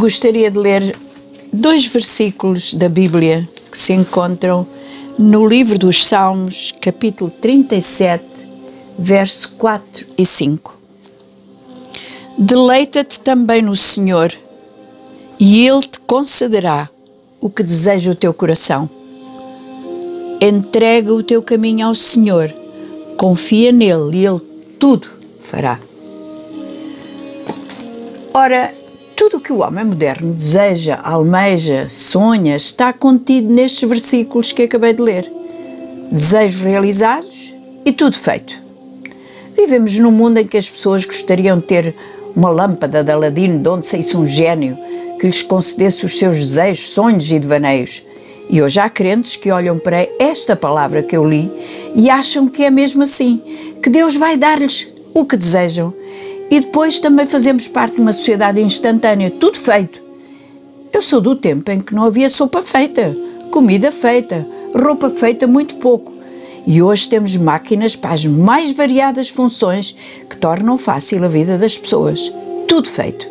[0.00, 0.96] Gostaria de ler
[1.52, 4.66] dois versículos da Bíblia que se encontram
[5.18, 8.24] no livro dos Salmos, capítulo 37,
[8.98, 10.74] verso 4 e 5.
[12.38, 14.32] Deleita-te também no Senhor,
[15.38, 16.88] e Ele te concederá
[17.38, 18.88] o que deseja o teu coração.
[20.40, 22.50] Entrega o teu caminho ao Senhor,
[23.18, 24.40] confia nele e Ele
[24.78, 25.06] tudo
[25.42, 25.78] fará.
[28.32, 28.79] Ora,
[29.20, 34.94] tudo o que o homem moderno deseja, almeja, sonha, está contido nestes versículos que acabei
[34.94, 35.30] de ler.
[36.10, 38.54] Desejos realizados e tudo feito.
[39.54, 41.94] Vivemos num mundo em que as pessoas gostariam de ter
[42.34, 44.78] uma lâmpada de Aladino de onde saísse um gênio
[45.20, 48.02] que lhes concedesse os seus desejos, sonhos e devaneios.
[48.48, 51.52] E hoje há crentes que olham para esta palavra que eu li
[51.94, 53.42] e acham que é mesmo assim,
[53.82, 55.92] que Deus vai dar-lhes o que desejam
[56.50, 60.02] e depois também fazemos parte de uma sociedade instantânea, tudo feito.
[60.92, 63.16] Eu sou do tempo em que não havia sopa feita,
[63.50, 66.12] comida feita, roupa feita, muito pouco.
[66.66, 69.94] E hoje temos máquinas para as mais variadas funções
[70.28, 72.32] que tornam fácil a vida das pessoas.
[72.66, 73.26] Tudo feito.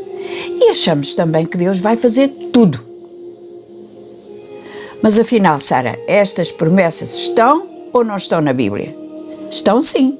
[0.59, 2.79] E achamos também que Deus vai fazer tudo.
[5.01, 8.95] Mas afinal, Sara, estas promessas estão ou não estão na Bíblia?
[9.49, 10.17] Estão sim.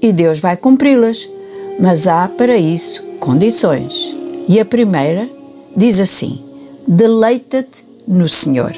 [0.00, 1.28] E Deus vai cumpri-las
[1.78, 4.14] mas há para isso condições.
[4.48, 5.28] E a primeira
[5.76, 6.42] diz assim:
[6.86, 8.72] deleita-te no Senhor.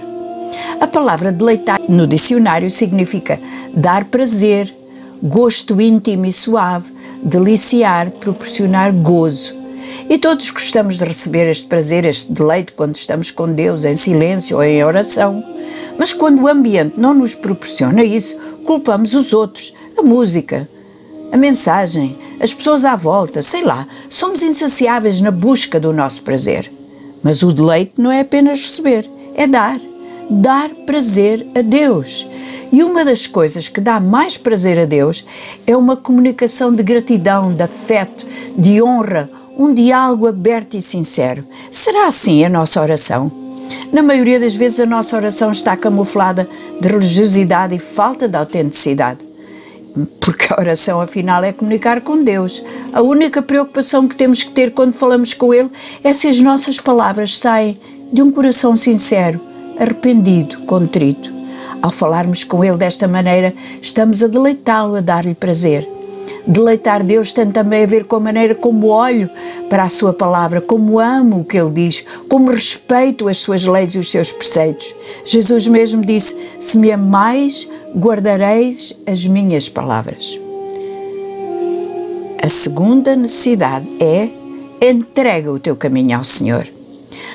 [0.80, 3.40] A palavra deleitar no dicionário significa
[3.74, 4.74] dar prazer,
[5.22, 9.54] gosto íntimo e suave, deliciar, proporcionar gozo.
[10.08, 14.58] E todos gostamos de receber este prazer, este deleite quando estamos com Deus em silêncio
[14.58, 15.42] ou em oração.
[15.98, 20.68] Mas quando o ambiente não nos proporciona isso, culpamos os outros, a música,
[21.32, 26.70] a mensagem, as pessoas à volta, sei lá, somos insaciáveis na busca do nosso prazer.
[27.22, 29.80] Mas o deleite não é apenas receber, é dar.
[30.28, 32.26] Dar prazer a Deus.
[32.72, 35.24] E uma das coisas que dá mais prazer a Deus
[35.66, 41.44] é uma comunicação de gratidão, de afeto, de honra, um diálogo aberto e sincero.
[41.70, 43.30] Será assim a nossa oração?
[43.92, 46.48] Na maioria das vezes, a nossa oração está camuflada
[46.80, 49.23] de religiosidade e falta de autenticidade
[50.20, 52.62] porque a oração afinal é comunicar com Deus.
[52.92, 55.70] A única preocupação que temos que ter quando falamos com Ele
[56.02, 57.78] é se as nossas palavras saem
[58.12, 59.40] de um coração sincero,
[59.78, 61.32] arrependido, contrito.
[61.80, 65.88] Ao falarmos com Ele desta maneira, estamos a deleitá-lo, a dar-lhe prazer.
[66.46, 69.30] Deleitar Deus tem também a ver com a maneira como olho
[69.70, 73.94] para a Sua palavra, como amo o que Ele diz, como respeito as Suas leis
[73.94, 74.94] e os seus preceitos.
[75.24, 77.66] Jesus mesmo disse: Se me amais,
[77.96, 80.38] guardareis as minhas palavras.
[82.42, 84.28] A segunda necessidade é
[84.86, 86.66] entrega o teu caminho ao Senhor.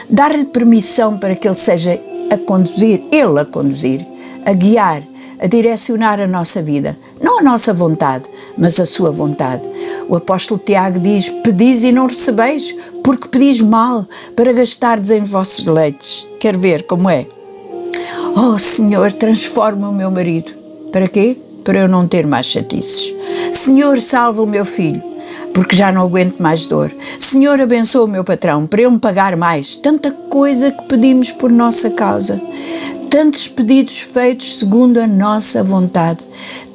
[0.09, 1.99] Dar-lhe permissão para que Ele seja
[2.29, 4.05] a conduzir, Ele a conduzir,
[4.45, 5.03] a guiar,
[5.39, 6.97] a direcionar a nossa vida.
[7.21, 9.63] Não a nossa vontade, mas a sua vontade.
[10.07, 14.05] O apóstolo Tiago diz: Pedis e não recebeis, porque pedis mal,
[14.35, 16.27] para gastardes em vossos leites.
[16.39, 17.25] Quer ver como é?
[18.35, 20.51] Oh Senhor, transforma o meu marido.
[20.91, 21.37] Para quê?
[21.63, 23.13] Para eu não ter mais chatices.
[23.51, 25.01] Senhor, salva o meu filho,
[25.53, 26.91] porque já não aguento mais dor.
[27.19, 29.75] Senhor, abençoa o meu patrão, para eu me pagar mais.
[29.75, 32.41] Tanta coisa que pedimos por nossa causa.
[33.09, 36.19] Tantos pedidos feitos segundo a nossa vontade.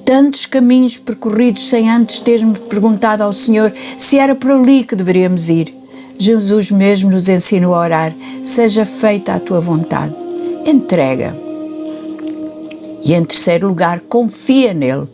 [0.05, 5.49] Tantos caminhos percorridos sem antes termos perguntado ao Senhor se era por ali que deveríamos
[5.49, 5.75] ir.
[6.19, 10.24] Jesus mesmo nos ensinou a orar: seja feita a tua vontade.
[10.67, 11.37] Entrega.
[13.03, 15.07] E em terceiro lugar, confia nele.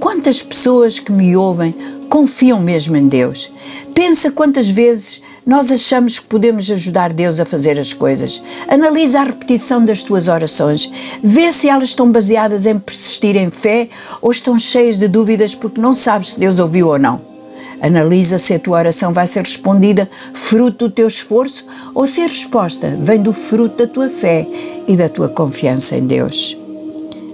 [0.00, 1.74] Quantas pessoas que me ouvem
[2.08, 3.52] confiam mesmo em Deus?
[3.94, 8.42] Pensa quantas vezes nós achamos que podemos ajudar Deus a fazer as coisas.
[8.66, 10.90] Analisa a repetição das tuas orações.
[11.22, 13.88] Vê se elas estão baseadas em persistir em fé
[14.22, 17.37] ou estão cheias de dúvidas porque não sabes se Deus ouviu ou não.
[17.80, 22.26] Analisa se a tua oração vai ser respondida fruto do teu esforço ou se a
[22.26, 24.46] resposta vem do fruto da tua fé
[24.86, 26.56] e da tua confiança em Deus.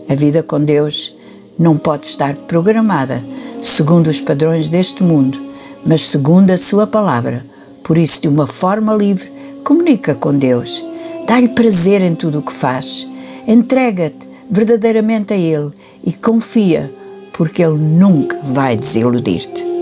[0.08, 1.16] A vida com Deus
[1.58, 3.22] não pode estar programada
[3.62, 5.40] segundo os padrões deste mundo,
[5.84, 7.44] mas segundo a Sua palavra.
[7.82, 9.30] Por isso, de uma forma livre,
[9.62, 10.84] comunica com Deus.
[11.26, 13.08] Dá-lhe prazer em tudo o que faz.
[13.46, 15.72] Entrega-te verdadeiramente a Ele
[16.04, 16.92] e confia,
[17.32, 19.73] porque Ele nunca vai desiludir-te.